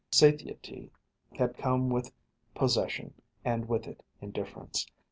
Satiety 0.11 0.89
had 1.37 1.59
come 1.59 1.91
with 1.91 2.11
possession 2.55 3.13
and 3.45 3.69
with 3.69 3.85
it 3.85 4.01
indifference. 4.19 4.87